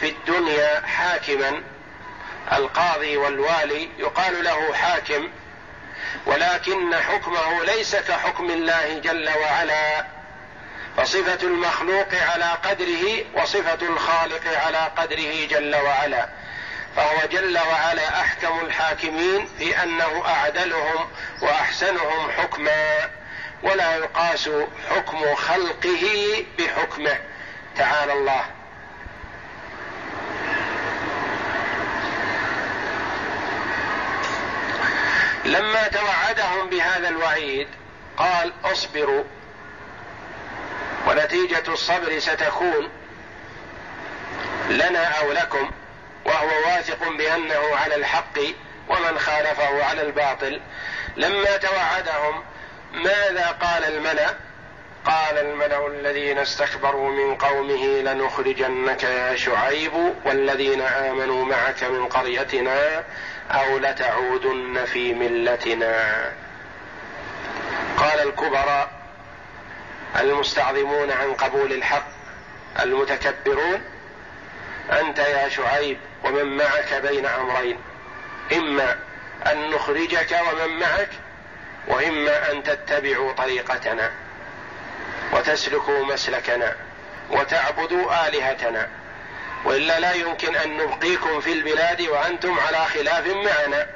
في 0.00 0.08
الدنيا 0.08 0.80
حاكما. 0.86 1.62
القاضي 2.52 3.16
والوالي 3.16 3.88
يقال 3.98 4.44
له 4.44 4.74
حاكم 4.74 5.28
ولكن 6.26 6.94
حكمه 6.94 7.64
ليس 7.64 7.96
كحكم 7.96 8.50
الله 8.50 8.98
جل 8.98 9.30
وعلا 9.40 10.04
فصفة 10.96 11.46
المخلوق 11.46 12.08
على 12.14 12.44
قدره 12.44 13.24
وصفة 13.34 13.86
الخالق 13.86 14.58
على 14.66 14.90
قدره 14.96 15.46
جل 15.50 15.76
وعلا. 15.76 16.28
فهو 16.96 17.28
جل 17.32 17.58
وعلا 17.58 18.20
أحكم 18.20 18.60
الحاكمين 18.60 19.48
في 19.58 19.82
أنه 19.82 20.22
أعدلهم 20.26 21.10
وأحسنهم 21.42 22.30
حكما 22.30 23.10
ولا 23.62 23.96
يقاس 23.96 24.50
حكم 24.90 25.34
خلقه 25.34 26.44
بحكمه. 26.58 27.18
تعالى 27.76 28.12
الله. 28.12 28.44
لما 35.54 35.88
توعدهم 35.88 36.70
بهذا 36.70 37.08
الوعيد 37.08 37.68
قال 38.16 38.52
اصبروا 38.64 39.24
ونتيجة 41.06 41.62
الصبر 41.68 42.18
ستكون 42.18 42.88
لنا 44.70 45.04
أو 45.04 45.32
لكم 45.32 45.70
وهو 46.24 46.48
واثق 46.66 47.08
بأنه 47.08 47.76
على 47.76 47.94
الحق 47.94 48.38
ومن 48.88 49.18
خالفه 49.18 49.84
على 49.84 50.02
الباطل. 50.02 50.60
لما 51.16 51.56
توعدهم 51.56 52.44
ماذا 52.92 53.46
قال 53.46 53.84
الملأ؟ 53.84 54.34
قال 55.04 55.38
الملأ 55.38 55.86
الذين 55.86 56.38
استكبروا 56.38 57.10
من 57.10 57.34
قومه 57.34 58.00
لنخرجنك 58.00 59.02
يا 59.02 59.36
شعيب 59.36 59.92
والذين 60.24 60.80
آمنوا 60.80 61.44
معك 61.44 61.84
من 61.84 62.06
قريتنا 62.06 63.04
أو 63.50 63.78
لتعودن 63.78 64.84
في 64.84 65.14
ملتنا. 65.14 66.32
قال 67.96 68.28
الكبراء 68.28 68.90
المستعظمون 70.20 71.10
عن 71.10 71.34
قبول 71.34 71.72
الحق 71.72 72.06
المتكبرون 72.82 73.80
أنت 74.92 75.18
يا 75.18 75.48
شعيب 75.48 75.98
ومن 76.24 76.56
معك 76.56 76.94
بين 77.02 77.26
أمرين 77.26 77.78
إما 78.52 78.96
أن 79.46 79.70
نخرجك 79.70 80.40
ومن 80.52 80.78
معك 80.78 81.10
وإما 81.88 82.52
أن 82.52 82.62
تتبعوا 82.62 83.32
طريقتنا. 83.32 84.23
وتسلكوا 85.32 86.04
مسلكنا 86.04 86.76
وتعبدوا 87.30 88.28
آلهتنا. 88.28 88.88
وإلا 89.64 90.00
لا 90.00 90.12
يمكن 90.12 90.56
أن 90.56 90.76
نبقيكم 90.76 91.40
في 91.40 91.52
البلاد 91.52 92.02
وأنتم 92.02 92.58
على 92.60 92.84
خلاف 92.84 93.26
معنا. 93.26 93.86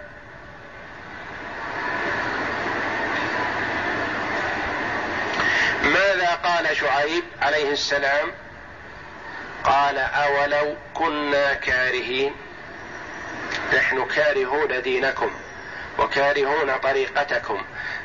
ماذا 5.84 6.34
قال 6.44 6.76
شعيب 6.76 7.24
عليه 7.42 7.72
السلام؟ 7.72 8.32
قال 9.64 9.98
أولو 9.98 10.76
كنا 10.94 11.54
كارهين. 11.54 12.34
نحن 13.74 14.04
كارهون 14.04 14.82
دينكم 14.82 15.30
وكارهون 15.98 16.76
طريقتكم. 16.76 17.62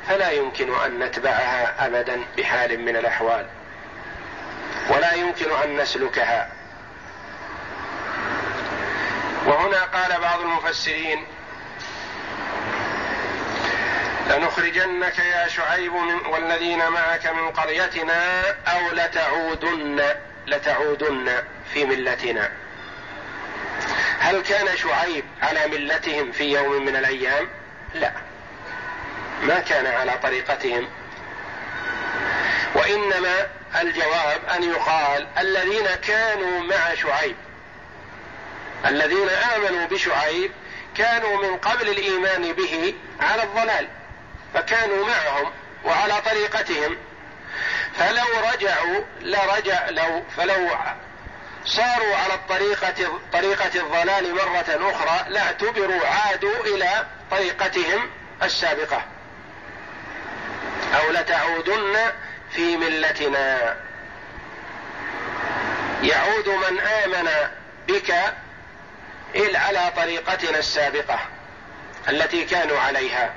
فلا 0.07 0.31
يمكن 0.31 0.75
أن 0.75 0.99
نتبعها 0.99 1.85
ابدا 1.85 2.21
بحال 2.37 2.79
من 2.79 2.95
الأحوال 2.95 3.45
ولا 4.89 5.13
يمكن 5.13 5.51
أن 5.63 5.77
نسلكها. 5.77 6.49
وهنا 9.45 9.83
قال 9.83 10.21
بعض 10.21 10.39
المفسرين 10.39 11.25
لنخرجنك 14.29 15.19
يا 15.19 15.47
شعيب 15.47 15.93
من 15.93 16.25
والذين 16.25 16.87
معك 16.89 17.27
من 17.27 17.49
قريتنا 17.49 18.41
أو 18.67 18.91
لتعودن 18.91 20.03
لتعودن 20.47 21.43
في 21.73 21.85
ملتنا. 21.85 22.51
هل 24.19 24.41
كان 24.41 24.77
شعيب 24.77 25.25
على 25.41 25.67
ملتهم 25.67 26.31
في 26.31 26.43
يوم 26.43 26.85
من 26.85 26.95
الأيام؟ 26.95 27.47
لا. 27.93 28.11
ما 29.43 29.59
كان 29.59 29.87
على 29.87 30.17
طريقتهم. 30.23 30.87
وإنما 32.75 33.47
الجواب 33.81 34.41
أن 34.55 34.63
يقال 34.63 35.27
الذين 35.37 35.87
كانوا 35.87 36.59
مع 36.59 36.95
شعيب 36.95 37.35
الذين 38.85 39.29
آمنوا 39.29 39.87
بشعيب 39.87 40.51
كانوا 40.97 41.43
من 41.43 41.57
قبل 41.57 41.89
الإيمان 41.89 42.53
به 42.53 42.93
على 43.19 43.43
الضلال 43.43 43.87
فكانوا 44.53 45.07
معهم 45.07 45.51
وعلى 45.85 46.13
طريقتهم. 46.25 46.97
فلو 47.97 48.25
رجعوا 48.53 49.03
لرجع 49.21 49.89
لو 49.89 50.23
فلو 50.37 50.69
صاروا 51.65 52.15
على 52.15 52.33
الطريقة 52.33 53.19
طريقة 53.33 53.71
الضلال 53.75 54.35
مرة 54.35 54.91
أخرى 54.91 55.29
لاعتبروا 55.29 56.07
عادوا 56.07 56.65
إلى 56.65 57.05
طريقتهم 57.31 58.09
السابقة. 58.43 59.01
أو 60.93 61.11
لتعودن 61.11 61.95
في 62.51 62.77
ملتنا. 62.77 63.77
يعود 66.03 66.49
من 66.49 66.79
آمن 66.79 67.29
بك 67.87 68.13
إلى 69.35 69.57
على 69.57 69.91
طريقتنا 69.97 70.59
السابقة 70.59 71.19
التي 72.09 72.45
كانوا 72.45 72.79
عليها. 72.79 73.33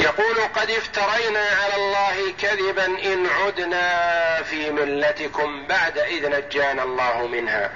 يقول 0.00 0.36
قد 0.54 0.70
افترينا 0.70 1.44
على 1.62 1.76
الله 1.76 2.32
كذبا 2.42 2.86
إن 2.86 3.26
عدنا 3.26 4.42
في 4.42 4.70
ملتكم 4.70 5.66
بعد 5.66 5.98
إذ 5.98 6.28
نجانا 6.28 6.82
الله 6.82 7.26
منها. 7.26 7.70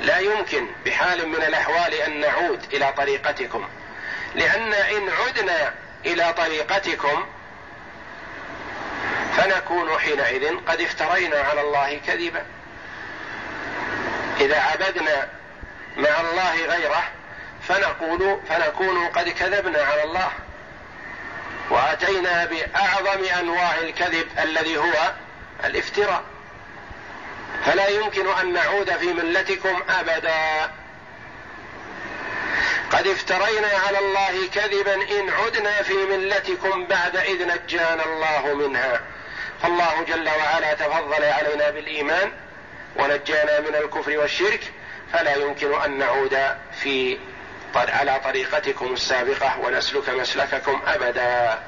لا 0.00 0.18
يمكن 0.18 0.66
بحال 0.86 1.28
من 1.28 1.42
الأحوال 1.42 1.94
أن 1.94 2.20
نعود 2.20 2.64
إلى 2.72 2.92
طريقتكم. 2.96 3.68
لأن 4.34 4.72
إن 4.72 5.08
عدنا 5.08 5.74
إلى 6.06 6.32
طريقتكم 6.32 7.26
فنكون 9.36 9.98
حينئذ 9.98 10.56
قد 10.66 10.80
افترينا 10.80 11.36
على 11.36 11.60
الله 11.60 12.00
كذبا. 12.06 12.46
إذا 14.40 14.60
عبدنا 14.60 15.28
مع 15.96 16.20
الله 16.20 16.66
غيره 16.66 17.02
فنقول 17.68 18.40
فنكون 18.48 19.08
قد 19.08 19.28
كذبنا 19.28 19.82
على 19.82 20.02
الله. 20.02 20.30
وأتينا 21.70 22.44
بأعظم 22.44 23.24
أنواع 23.40 23.78
الكذب 23.78 24.28
الذي 24.38 24.76
هو 24.76 25.12
الافتراء. 25.64 26.22
فلا 27.66 27.88
يمكن 27.88 28.28
أن 28.28 28.52
نعود 28.52 28.90
في 28.96 29.06
ملتكم 29.06 29.82
أبدا. 29.88 30.70
قد 32.92 33.06
افترينا 33.06 33.68
على 33.86 33.98
الله 33.98 34.48
كذبا 34.54 34.94
إن 34.94 35.30
عدنا 35.30 35.82
في 35.82 35.94
ملتكم 35.94 36.86
بعد 36.86 37.16
إذ 37.16 37.46
نجانا 37.46 38.04
الله 38.04 38.54
منها. 38.54 39.00
فالله 39.62 40.04
جل 40.08 40.28
وعلا 40.28 40.74
تفضل 40.74 41.24
علينا 41.24 41.70
بالإيمان 41.70 42.32
ونجانا 42.96 43.60
من 43.60 43.74
الكفر 43.74 44.18
والشرك 44.18 44.60
فلا 45.12 45.34
يمكن 45.36 45.74
أن 45.74 45.98
نعود 45.98 46.38
في 46.82 47.18
على 47.74 48.20
طريقتكم 48.24 48.92
السابقة 48.92 49.60
ونسلك 49.60 50.08
مسلككم 50.08 50.82
أبدا 50.86 51.58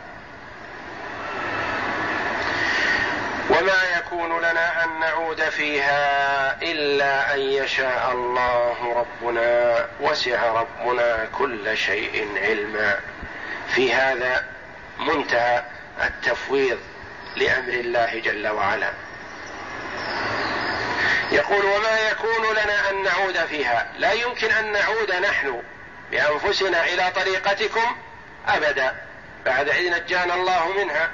وما 3.50 3.98
يكون 3.98 4.40
نعود 5.00 5.42
فيها 5.42 6.62
إلا 6.62 7.34
أن 7.34 7.40
يشاء 7.40 8.12
الله 8.12 8.94
ربنا 8.96 9.86
وسع 10.00 10.52
ربنا 10.52 11.28
كل 11.38 11.76
شيء 11.76 12.28
علما. 12.42 13.00
في 13.74 13.94
هذا 13.94 14.44
منتهى 14.98 15.62
التفويض 16.02 16.78
لأمر 17.36 17.72
الله 17.72 18.20
جل 18.24 18.48
وعلا. 18.48 18.90
يقول 21.32 21.64
وما 21.64 22.00
يكون 22.10 22.52
لنا 22.52 22.90
أن 22.90 23.02
نعود 23.02 23.36
فيها. 23.36 23.86
لا 23.98 24.12
يمكن 24.12 24.50
أن 24.50 24.72
نعود 24.72 25.12
نحن 25.12 25.62
بأنفسنا 26.10 26.84
إلى 26.84 27.10
طريقتكم 27.10 27.96
أبدا. 28.48 28.96
بعد 29.46 29.68
إذ 29.68 29.90
نجانا 29.90 30.34
الله 30.34 30.72
منها. 30.72 31.10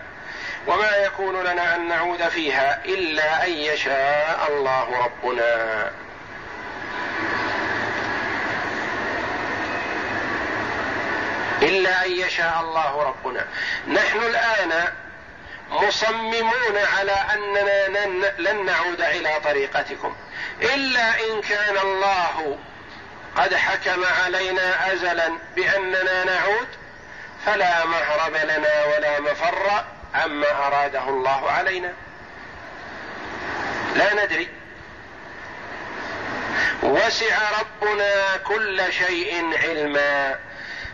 وما 0.66 0.96
يكون 0.96 1.42
لنا 1.44 1.76
أن 1.76 1.88
نعود 1.88 2.28
فيها 2.28 2.84
إلا 2.84 3.46
أن 3.46 3.50
يشاء 3.50 4.48
الله 4.48 5.04
ربنا. 5.04 5.90
إلا 11.62 12.04
أن 12.06 12.12
يشاء 12.12 12.60
الله 12.60 13.02
ربنا. 13.02 13.46
نحن 13.88 14.18
الآن 14.18 14.92
مصممون 15.70 16.78
على 16.98 17.12
أننا 17.34 17.88
لن 18.38 18.64
نعود 18.66 19.00
إلى 19.00 19.40
طريقتكم. 19.44 20.16
إلا 20.62 21.08
إن 21.08 21.40
كان 21.40 21.78
الله 21.82 22.58
قد 23.36 23.54
حكم 23.54 24.04
علينا 24.24 24.92
ازلا 24.92 25.32
بأننا 25.56 26.24
نعود 26.24 26.68
فلا 27.46 27.84
مهرب 27.84 28.36
لنا 28.36 28.84
ولا 28.84 29.20
مفر. 29.20 29.84
عما 30.14 30.66
أراده 30.66 31.08
الله 31.08 31.50
علينا. 31.50 31.92
لا 33.94 34.24
ندري. 34.24 34.48
وسع 36.82 37.36
ربنا 37.60 38.36
كل 38.36 38.92
شيء 38.92 39.58
علما. 39.62 40.38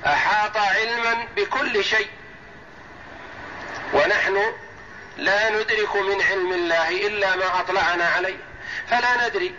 أحاط 0.06 0.56
علما 0.56 1.26
بكل 1.36 1.84
شيء. 1.84 2.08
ونحن 3.92 4.54
لا 5.16 5.50
ندرك 5.50 5.96
من 5.96 6.22
علم 6.22 6.52
الله 6.52 7.06
إلا 7.06 7.36
ما 7.36 7.60
أطلعنا 7.60 8.04
عليه. 8.04 8.38
فلا 8.90 9.28
ندري. 9.28 9.54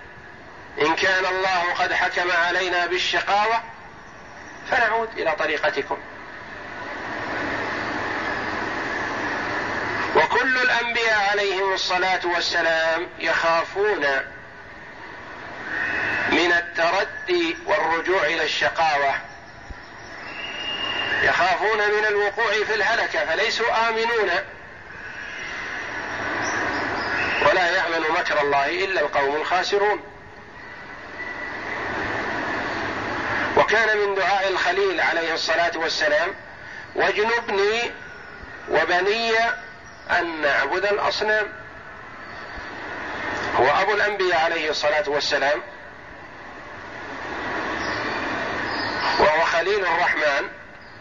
إن 0.82 0.96
كان 0.96 1.26
الله 1.26 1.74
قد 1.74 1.94
حكم 1.94 2.32
علينا 2.32 2.86
بالشقاوة 2.86 3.64
فنعود 4.72 5.10
إلى 5.18 5.36
طريقتكم. 5.36 5.98
وكل 10.16 10.58
الأنبياء 10.58 11.30
عليهم 11.32 11.74
الصلاة 11.74 12.20
والسلام 12.26 13.08
يخافون 13.20 14.06
من 16.32 16.52
التردي 16.52 17.58
والرجوع 17.66 18.26
إلى 18.26 18.44
الشقاوة. 18.44 19.14
يخافون 21.24 21.78
من 21.78 22.06
الوقوع 22.06 22.52
في 22.52 22.76
الهلكة 22.76 23.26
فليسوا 23.26 23.90
آمنون. 23.90 24.30
ولا 27.50 27.70
يامن 27.70 28.06
مكر 28.20 28.42
الله 28.42 28.86
إلا 28.86 29.02
القوم 29.02 29.36
الخاسرون. 29.36 30.04
وكان 33.58 33.98
من 33.98 34.16
دعاء 34.16 34.48
الخليل 34.48 35.02
عليه 35.02 35.34
الصلاة 35.34 35.72
والسلام 35.76 36.34
واجنبني 36.96 37.92
وبني 38.70 39.34
أن 40.12 40.42
نعبد 40.42 40.86
الأصنام. 40.86 41.48
هو 43.56 43.82
أبو 43.82 43.94
الأنبياء 43.94 44.44
عليه 44.44 44.70
الصلاة 44.70 45.04
والسلام. 45.08 45.62
وهو 49.20 49.46
خليل 49.46 49.86
الرحمن. 49.86 50.50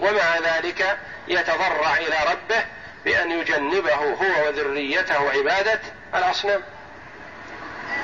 ومع 0.01 0.39
ذلك 0.39 0.99
يتضرع 1.29 1.97
إلى 1.97 2.17
ربه 2.31 2.65
بأن 3.05 3.31
يجنبه 3.31 3.95
هو 3.95 4.47
وذريته 4.47 5.31
عبادة 5.31 5.81
الأصنام. 6.15 6.63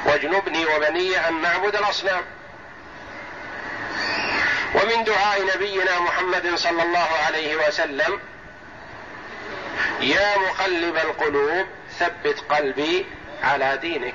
واجنبني 0.07 0.67
وبني 0.67 1.29
أن 1.29 1.43
نعبد 1.43 1.77
الأصنام. 1.77 2.23
ومن 4.75 5.05
دعاء 5.05 5.57
نبينا 5.57 5.99
محمد 5.99 6.55
صلى 6.55 6.83
الله 6.83 7.09
عليه 7.27 7.57
وسلم 7.57 8.21
يا 10.05 10.39
مقلب 10.39 10.97
القلوب 10.97 11.67
ثبت 11.99 12.45
قلبي 12.49 13.07
على 13.43 13.77
دينك. 13.77 14.15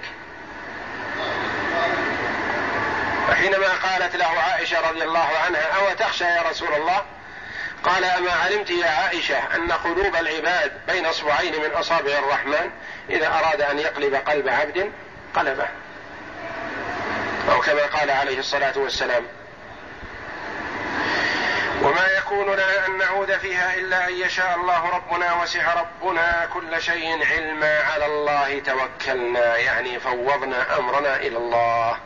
وحينما 3.30 3.68
قالت 3.68 4.16
له 4.16 4.26
عائشة 4.26 4.90
رضي 4.90 5.04
الله 5.04 5.28
عنها 5.46 5.62
أو 5.62 5.96
تخشى 5.96 6.24
يا 6.24 6.42
رسول 6.50 6.74
الله؟ 6.74 7.06
قال 7.84 8.04
أما 8.04 8.32
علمت 8.32 8.70
يا 8.70 8.90
عائشة 8.90 9.56
أن 9.56 9.72
قلوب 9.72 10.16
العباد 10.16 10.72
بين 10.88 11.06
أصبعين 11.06 11.62
من 11.62 11.72
أصابع 11.72 12.12
الرحمن 12.12 12.72
إذا 13.10 13.28
أراد 13.28 13.62
أن 13.62 13.80
يقلب 13.80 14.16
قلب 14.16 14.48
عبد 14.48 14.92
قلبه. 15.36 15.68
أو 17.52 17.62
كما 17.62 17.82
قال 17.82 18.12
عليه 18.12 18.40
الصلاة 18.40 18.78
والسلام 18.78 19.24
وما 21.90 22.08
يكون 22.18 22.54
لنا 22.54 22.88
أن 22.88 22.98
نعود 22.98 23.38
فيها 23.38 23.76
إلا 23.76 24.08
أن 24.08 24.14
يشاء 24.14 24.56
الله 24.56 24.90
ربنا 24.90 25.42
وسع 25.42 25.74
ربنا 25.74 26.50
كل 26.54 26.82
شيء 26.82 27.26
علما. 27.26 27.80
على 27.80 28.06
الله 28.06 28.60
توكلنا 28.60 29.58
يعني 29.58 30.00
فوضنا 30.00 30.80
أمرنا 30.80 31.16
إلى 31.16 31.38
الله 31.38 31.98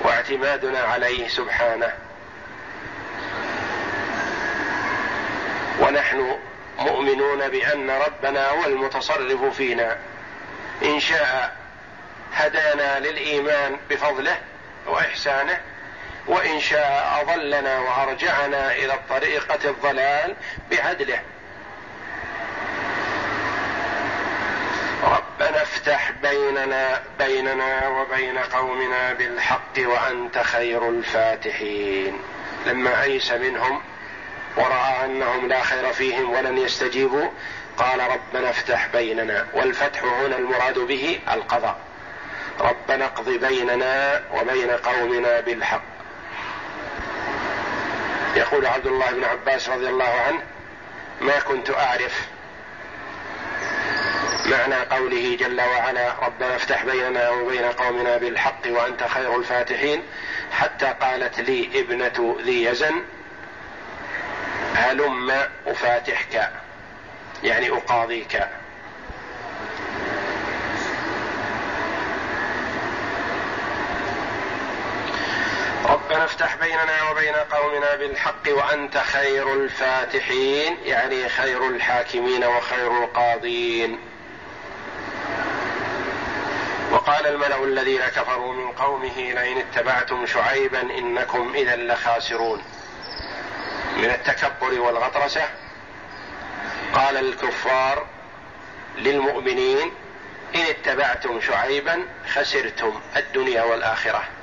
واعتمادنا 0.00 0.80
عليه 0.80 1.28
سبحانه. 1.28 1.92
ونحن 5.80 6.38
مؤمنون 6.78 7.48
بأن 7.48 7.90
ربنا 7.90 8.48
هو 8.50 8.64
المتصرف 8.64 9.56
فينا. 9.56 9.96
إن 10.82 11.00
شاء 11.00 11.56
هدانا 12.34 13.00
للإيمان 13.00 13.76
بفضله 13.90 14.38
وإحسانه. 14.86 15.60
وإن 16.26 16.60
شاء 16.60 17.22
أضلنا 17.22 17.78
وأرجعنا 17.78 18.72
إلى 18.72 18.94
الطريقة 18.94 19.70
الضلال 19.70 20.36
بعدله. 20.70 21.20
ربنا 25.02 25.62
افتح 25.62 26.10
بيننا 26.10 27.02
بيننا 27.18 27.88
وبين 27.88 28.38
قومنا 28.38 29.12
بالحق 29.12 29.78
وأنت 29.78 30.38
خير 30.38 30.88
الفاتحين. 30.88 32.18
لما 32.66 33.02
ايس 33.02 33.32
منهم 33.32 33.82
ورأى 34.56 35.04
أنهم 35.04 35.48
لا 35.48 35.62
خير 35.62 35.92
فيهم 35.92 36.32
ولن 36.32 36.58
يستجيبوا 36.58 37.28
قال 37.76 38.00
ربنا 38.00 38.50
افتح 38.50 38.86
بيننا. 38.86 39.46
والفتح 39.54 40.04
هنا 40.04 40.36
المراد 40.36 40.78
به 40.78 41.20
القضاء. 41.32 41.78
ربنا 42.60 43.04
اقض 43.04 43.28
بيننا 43.28 44.22
وبين 44.34 44.70
قومنا 44.70 45.40
بالحق. 45.40 45.95
يقول 48.36 48.66
عبد 48.66 48.86
الله 48.86 49.10
بن 49.10 49.24
عباس 49.24 49.68
رضي 49.68 49.88
الله 49.88 50.10
عنه 50.26 50.42
ما 51.20 51.38
كنت 51.40 51.70
أعرف 51.70 52.26
معنى 54.46 54.74
قوله 54.74 55.36
جل 55.36 55.60
وعلا 55.60 56.12
ربنا 56.22 56.56
افتح 56.56 56.84
بيننا 56.84 57.30
وبين 57.30 57.64
قومنا 57.64 58.16
بالحق 58.16 58.60
وأنت 58.66 59.02
خير 59.04 59.36
الفاتحين 59.36 60.02
حتى 60.52 60.86
قالت 60.86 61.40
لي 61.40 61.80
ابنة 61.80 62.36
ذي 62.44 62.64
يزن 62.64 63.02
هلم 64.74 65.48
أفاتحك؟ 65.66 66.50
يعني 67.42 67.70
أقاضيك. 67.70 68.42
ربنا 76.06 76.24
افتح 76.24 76.56
بيننا 76.56 77.10
وبين 77.10 77.34
قومنا 77.34 77.96
بالحق 77.96 78.48
وأنت 78.48 78.98
خير 78.98 79.54
الفاتحين 79.54 80.76
يعني 80.84 81.28
خير 81.28 81.68
الحاكمين 81.68 82.44
وخير 82.44 83.04
القاضين. 83.04 83.98
وقال 86.92 87.26
الملأ 87.26 87.64
الذين 87.64 88.00
كفروا 88.00 88.54
من 88.54 88.72
قومه 88.72 89.18
لئن 89.18 89.58
اتبعتم 89.58 90.26
شعيبا 90.26 90.80
إنكم 90.80 91.52
إذا 91.54 91.76
لخاسرون. 91.76 92.62
من 93.96 94.10
التكبر 94.10 94.80
والغطرسة 94.80 95.48
قال 96.94 97.16
الكفار 97.16 98.06
للمؤمنين 98.98 99.92
إن 100.54 100.60
اتبعتم 100.60 101.40
شعيبا 101.40 102.02
خسرتم 102.34 103.00
الدنيا 103.16 103.62
والآخرة. 103.62 104.35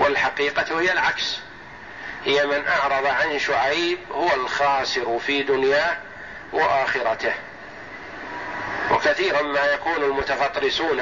والحقيقة 0.00 0.80
هي 0.80 0.92
العكس. 0.92 1.38
هي 2.24 2.46
من 2.46 2.66
أعرض 2.68 3.06
عن 3.06 3.38
شعيب 3.38 3.98
هو 4.12 4.34
الخاسر 4.34 5.18
في 5.26 5.42
دنياه 5.42 5.96
وآخرته. 6.52 7.34
وكثيرا 8.90 9.42
ما 9.42 9.64
يكون 9.66 10.04
المتفطرسون 10.04 11.00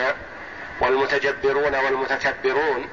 والمتجبرون 0.81 1.75
والمتكبرون 1.75 2.89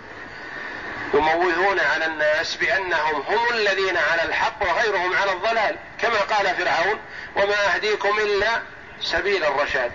يموهون 1.13 1.80
على 1.80 2.06
الناس 2.06 2.56
بأنهم 2.56 3.22
هم 3.22 3.54
الذين 3.54 3.98
على 3.98 4.24
الحق 4.24 4.62
وغيرهم 4.62 5.15
على 5.15 5.32
الضلال 5.32 5.76
كما 6.02 6.20
قال 6.20 6.56
فرعون 6.56 7.00
وما 7.36 7.76
أهديكم 7.76 8.20
إلا 8.20 8.62
سبيل 9.02 9.44
الرشاد. 9.44 9.91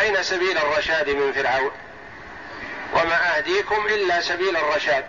أين 0.00 0.22
سبيل 0.22 0.58
الرشاد 0.58 1.10
من 1.10 1.32
فرعون؟ 1.32 1.70
وما 2.94 3.36
أهديكم 3.36 3.86
إلا 3.86 4.20
سبيل 4.20 4.56
الرشاد. 4.56 5.04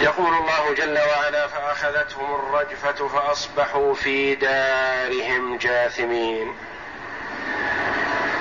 يقول 0.00 0.34
الله 0.34 0.74
جل 0.74 0.98
وعلا 0.98 1.46
فأخذتهم 1.46 2.34
الرجفة 2.34 3.08
فأصبحوا 3.08 3.94
في 3.94 4.34
دارهم 4.34 5.58
جاثمين. 5.58 6.56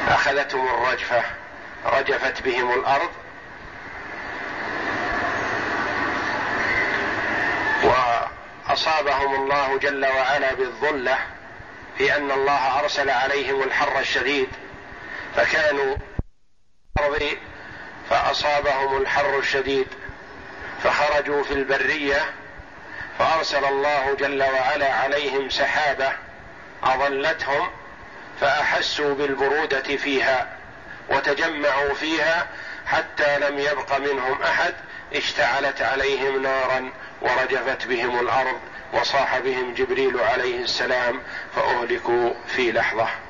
أخذتهم 0.09 0.67
الرجفة 0.67 1.23
رجفت 1.85 2.41
بهم 2.41 2.79
الأرض. 2.79 3.09
وأصابهم 7.83 9.35
الله 9.35 9.77
جل 9.77 10.05
وعلا 10.05 10.53
بالظلة 10.53 11.17
في 11.97 12.15
أن 12.15 12.31
الله 12.31 12.79
أرسل 12.79 13.09
عليهم 13.09 13.63
الحر 13.63 13.99
الشديد. 13.99 14.49
فكانوا 15.37 15.95
الأرض 16.99 17.37
فأصابهم 18.09 19.01
الحر 19.01 19.39
الشديد 19.39 19.87
فخرجوا 20.83 21.43
في 21.43 21.53
البرية 21.53 22.25
فأرسل 23.19 23.65
الله 23.65 24.15
جل 24.19 24.43
وعلا 24.43 24.93
عليهم 24.93 25.49
سحابة 25.49 26.11
اظلتهم 26.83 27.69
فأحسوا 28.41 29.15
بالبرودة 29.15 29.97
فيها 29.97 30.57
وتجمعوا 31.09 31.93
فيها 31.93 32.47
حتى 32.85 33.39
لم 33.39 33.59
يبق 33.59 33.97
منهم 33.97 34.41
أحد 34.41 34.73
اشتعلت 35.15 35.81
عليهم 35.81 36.41
نارا 36.41 36.91
ورجفت 37.21 37.87
بهم 37.87 38.19
الأرض 38.19 38.59
وصاح 38.93 39.39
بهم 39.39 39.73
جبريل 39.73 40.19
عليه 40.19 40.63
السلام 40.63 41.21
فأهلكوا 41.55 42.33
في 42.47 42.71
لحظة. 42.71 43.26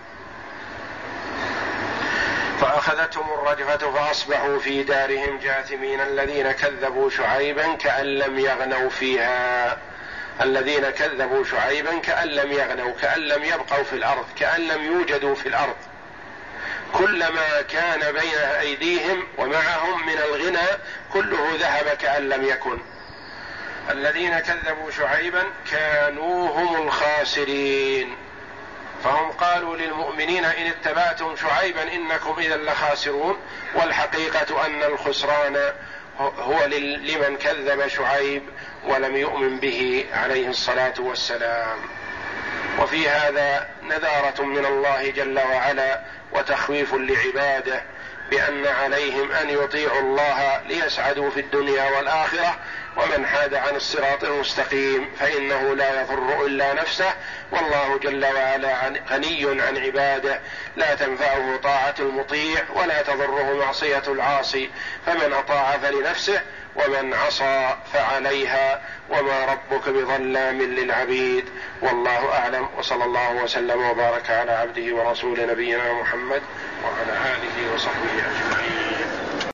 فأخذتهم 2.61 3.33
الرجفه 3.33 3.91
فأصبحوا 3.91 4.59
في 4.59 4.83
دارهم 4.83 5.39
جاثمين 5.39 6.01
الذين 6.01 6.51
كذبوا 6.51 7.09
شعيبا 7.09 7.75
كأن 7.75 8.05
لم 8.05 8.39
يغنوا 8.39 8.89
فيها. 8.89 9.77
الذين 10.41 10.89
كذبوا 10.89 11.43
شعيبا 11.43 11.99
كأن 11.99 12.27
لم 12.27 12.51
يغنوا 12.51 12.93
كأن 13.01 13.19
لم 13.19 13.43
يبقوا 13.43 13.83
في 13.83 13.93
الأرض 13.93 14.25
كأن 14.39 14.61
لم 14.61 14.83
يوجدوا 14.85 15.35
في 15.35 15.49
الأرض. 15.49 15.75
كلما 16.93 17.61
كان 17.61 18.11
بين 18.11 18.37
أيديهم 18.59 19.27
ومعهم 19.37 20.05
من 20.05 20.17
الغنى 20.17 20.67
كله 21.13 21.57
ذهب 21.59 21.97
كأن 21.97 22.29
لم 22.29 22.45
يكن. 22.45 22.79
الذين 23.91 24.39
كذبوا 24.39 24.91
شعيبا 24.91 25.43
كانوا 25.71 26.49
هم 26.49 26.87
الخاسرين. 26.87 28.26
فهم 29.07 29.31
قالوا 29.31 29.77
للمؤمنين 29.77 30.45
إن 30.45 30.67
اتبعتم 30.67 31.35
شعيبا 31.35 31.93
إنكم 31.93 32.35
اذا 32.39 32.57
لخاسرون 32.57 33.37
والحقيقة 33.75 34.65
أن 34.65 34.83
الخسران 34.83 35.73
هو 36.19 36.65
لمن 36.65 37.37
كذب 37.37 37.87
شعيب 37.87 38.43
ولم 38.87 39.15
يؤمن 39.15 39.59
به 39.59 40.05
عليه 40.13 40.47
الصلاة 40.47 40.93
والسلام. 40.99 41.77
وفي 42.79 43.09
هذا 43.09 43.69
نذارة 43.83 44.41
من 44.41 44.65
الله 44.65 45.09
جل 45.09 45.39
وعلا 45.39 46.01
وتخويف 46.31 46.93
لعباده. 46.93 47.83
بأن 48.31 48.67
عليهم 48.67 49.31
أن 49.31 49.49
يطيعوا 49.49 49.99
الله 49.99 50.61
ليسعدوا 50.67 51.29
في 51.29 51.39
الدنيا 51.39 51.97
والآخرة 51.97 52.59
ومن 52.97 53.25
حاد 53.25 53.53
عن 53.53 53.75
الصراط 53.75 54.23
المستقيم 54.23 55.09
فإنه 55.19 55.75
لا 55.75 56.01
يضر 56.01 56.45
إلا 56.45 56.73
نفسه 56.73 57.13
والله 57.51 57.99
جل 58.03 58.25
وعلا 58.25 58.93
غني 59.09 59.61
عن 59.61 59.77
عباده. 59.77 60.39
لا 60.75 60.95
تنفعه 60.95 61.57
طاعة 61.63 61.95
المطيع 61.99 62.63
ولا 62.75 63.01
تضره 63.01 63.53
معصية 63.65 64.03
العاصي. 64.07 64.69
فمن 65.05 65.33
أطاع 65.33 65.77
فلنفسه 65.77 66.41
ومن 66.77 67.13
عصى 67.13 67.75
فعليها 67.93 68.81
وما 69.09 69.45
ربك 69.45 69.89
بظلام 69.89 70.61
للعبيد 70.61 71.45
والله 71.81 72.33
أعلم 72.33 72.67
وصلى 72.77 73.05
الله 73.05 73.43
وسلم 73.43 73.89
وبارك 73.89 74.29
على 74.29 74.51
عبده 74.51 74.95
ورسول 74.95 75.47
نبينا 75.47 75.93
محمد 75.93 76.41
وعلى 76.83 77.11
آله 77.11 77.73
وصحبه 77.73 78.13
أجمعين. 78.13 78.86